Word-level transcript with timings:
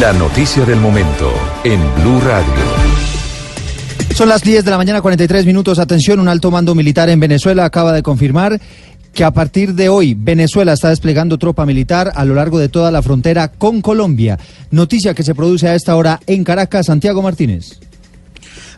La 0.00 0.12
noticia 0.12 0.64
del 0.64 0.80
momento 0.80 1.32
en 1.64 1.80
Blue 1.96 2.20
Radio. 2.20 2.54
Son 4.14 4.28
las 4.28 4.42
10 4.42 4.64
de 4.64 4.70
la 4.70 4.76
mañana, 4.76 5.00
43 5.00 5.46
minutos. 5.46 5.78
Atención, 5.78 6.20
un 6.20 6.28
alto 6.28 6.50
mando 6.50 6.74
militar 6.74 7.08
en 7.10 7.20
Venezuela 7.20 7.64
acaba 7.64 7.92
de 7.92 8.02
confirmar 8.02 8.60
que 9.12 9.24
a 9.24 9.30
partir 9.32 9.74
de 9.74 9.88
hoy 9.88 10.14
Venezuela 10.14 10.72
está 10.72 10.90
desplegando 10.90 11.38
tropa 11.38 11.66
militar 11.66 12.12
a 12.14 12.24
lo 12.24 12.34
largo 12.34 12.58
de 12.58 12.68
toda 12.68 12.90
la 12.90 13.02
frontera 13.02 13.48
con 13.48 13.80
Colombia. 13.80 14.38
Noticia 14.70 15.14
que 15.14 15.22
se 15.22 15.34
produce 15.34 15.68
a 15.68 15.74
esta 15.74 15.96
hora 15.96 16.20
en 16.26 16.44
Caracas. 16.44 16.86
Santiago 16.86 17.22
Martínez. 17.22 17.80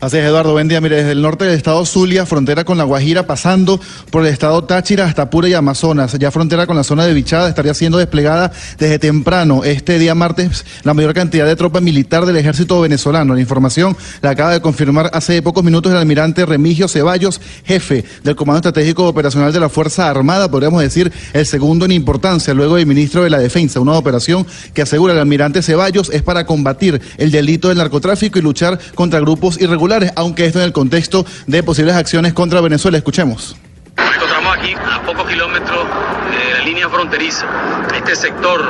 Así 0.02 0.16
es, 0.16 0.24
Eduardo. 0.24 0.50
Buen 0.50 0.66
día. 0.66 0.80
Mire, 0.80 0.96
desde 0.96 1.12
el 1.12 1.22
norte 1.22 1.44
del 1.44 1.54
estado 1.54 1.86
Zulia, 1.86 2.26
frontera 2.26 2.64
con 2.64 2.76
La 2.76 2.82
Guajira, 2.82 3.24
pasando 3.24 3.80
por 4.10 4.26
el 4.26 4.32
estado 4.32 4.64
Táchira 4.64 5.04
hasta 5.04 5.30
Pura 5.30 5.48
y 5.48 5.54
Amazonas. 5.54 6.18
Ya 6.18 6.32
frontera 6.32 6.66
con 6.66 6.74
la 6.74 6.82
zona 6.82 7.06
de 7.06 7.14
Bichada 7.14 7.48
estaría 7.48 7.72
siendo 7.72 7.98
desplegada 7.98 8.50
desde 8.80 8.98
temprano. 8.98 9.62
Este 9.62 10.00
día 10.00 10.16
martes, 10.16 10.66
la 10.82 10.92
mayor 10.92 11.14
cantidad 11.14 11.46
de 11.46 11.54
tropa 11.54 11.80
militar 11.80 12.26
del 12.26 12.36
ejército 12.36 12.80
venezolano. 12.80 13.32
La 13.34 13.40
información 13.40 13.96
la 14.22 14.30
acaba 14.30 14.50
de 14.50 14.60
confirmar 14.60 15.08
hace 15.12 15.40
pocos 15.40 15.62
minutos 15.62 15.92
el 15.92 15.98
almirante 15.98 16.46
Remigio 16.46 16.88
Ceballos, 16.88 17.40
jefe 17.62 18.04
del 18.24 18.34
Comando 18.34 18.56
Estratégico 18.56 19.06
Operacional 19.06 19.52
de 19.52 19.60
la 19.60 19.68
Fuerza 19.68 20.10
Armada, 20.10 20.50
podríamos 20.50 20.82
decir 20.82 21.12
el 21.32 21.46
segundo 21.46 21.84
en 21.84 21.92
importancia, 21.92 22.52
luego 22.54 22.74
del 22.74 22.86
ministro 22.86 23.22
de 23.22 23.30
la 23.30 23.38
Defensa. 23.38 23.78
Una 23.78 23.92
operación 23.92 24.48
que 24.74 24.82
asegura 24.82 25.12
el 25.12 25.20
almirante 25.20 25.62
Ceballos 25.62 26.10
es 26.10 26.22
para 26.22 26.44
combatir 26.44 27.00
el 27.18 27.30
delito 27.30 27.68
del 27.68 27.78
narcotráfico 27.78 28.40
y 28.40 28.42
luchar 28.42 28.80
contra 28.96 29.20
grupos 29.20 29.60
irregulares 29.60 29.91
aunque 30.16 30.46
esto 30.46 30.58
en 30.58 30.64
el 30.64 30.72
contexto 30.72 31.26
de 31.46 31.62
posibles 31.62 31.94
acciones 31.94 32.32
contra 32.32 32.60
Venezuela. 32.60 32.96
Escuchemos. 32.96 33.56
Nos 33.96 34.16
encontramos 34.16 34.56
aquí 34.56 34.74
a 34.74 35.02
pocos 35.02 35.28
kilómetros 35.28 35.84
de 36.30 36.58
la 36.58 36.64
línea 36.64 36.88
fronteriza. 36.88 37.46
Este 37.94 38.16
sector, 38.16 38.64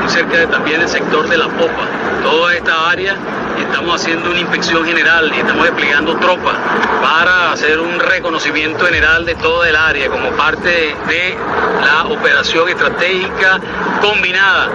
muy 0.00 0.08
cerca 0.08 0.36
de, 0.36 0.46
también 0.46 0.80
del 0.80 0.88
sector 0.88 1.28
de 1.28 1.36
la 1.36 1.48
Popa, 1.48 1.88
toda 2.22 2.54
esta 2.54 2.90
área, 2.90 3.16
estamos 3.58 4.00
haciendo 4.00 4.30
una 4.30 4.38
inspección 4.38 4.84
general 4.84 5.32
y 5.34 5.40
estamos 5.40 5.64
desplegando 5.64 6.16
tropas 6.16 6.56
para 7.02 7.52
hacer 7.52 7.80
un 7.80 7.98
reconocimiento 7.98 8.84
general 8.86 9.26
de 9.26 9.34
toda 9.34 9.68
el 9.68 9.76
área 9.76 10.08
como 10.08 10.30
parte 10.30 10.68
de 11.08 11.36
la 11.84 12.04
operación 12.04 12.68
estratégica 12.68 13.60
combinada 14.00 14.68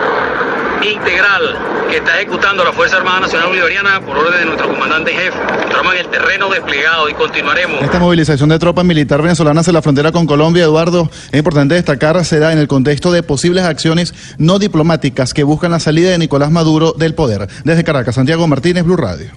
integral 0.82 1.58
que 1.90 1.98
está 1.98 2.18
ejecutando 2.20 2.64
la 2.64 2.72
Fuerza 2.72 2.98
Armada 2.98 3.22
Nacional 3.22 3.48
Bolivariana 3.50 4.02
por 4.02 4.18
orden 4.18 4.40
de 4.40 4.46
nuestro 4.46 4.68
comandante 4.70 5.12
jefe. 5.12 5.38
Estamos 5.68 5.94
en 5.94 6.00
el 6.00 6.08
terreno 6.08 6.50
desplegado 6.50 7.10
y 7.10 7.14
continuaremos. 7.14 7.82
Esta 7.82 8.00
movilización 8.00 8.50
de 8.50 8.60
tropas 8.60 8.86
militar 8.86 9.22
venezolanas 9.22 9.62
hacia 9.62 9.74
la 9.74 9.82
frontera 9.82 10.12
con 10.12 10.26
Colombia, 10.26 10.64
Eduardo, 10.64 11.10
es 11.32 11.38
importante 11.38 11.76
destacar, 11.76 12.24
se 12.26 12.40
da 12.40 12.52
en 12.52 12.60
el 12.60 12.68
contexto 12.68 13.12
de 13.12 13.24
posibles 13.24 13.64
acciones 13.64 14.14
no 14.38 14.60
diplomáticas 14.60 15.34
que 15.34 15.44
buscan 15.44 15.72
la 15.72 15.80
salida 15.80 16.12
de 16.12 16.18
Nicolás 16.18 16.52
Maduro 16.52 16.94
del 16.94 17.14
poder. 17.14 17.48
Desde 17.64 17.84
Caracas, 17.84 18.16
Santiago 18.16 18.48
Martínez, 18.48 18.84
Blue 18.84 18.98
Radio. 18.98 19.32